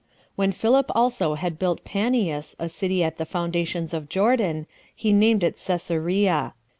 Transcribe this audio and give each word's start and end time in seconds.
When 0.35 0.51
Philip 0.51 0.87
also 0.95 1.35
had 1.35 1.59
built 1.59 1.85
Paneas, 1.85 2.55
a 2.57 2.69
city 2.69 3.03
at 3.03 3.19
the 3.19 3.23
fountains 3.23 3.93
of 3.93 4.09
Jordan, 4.09 4.65
he 4.95 5.13
named 5.13 5.43
it 5.43 5.57
Cæsarea. 5.57 6.53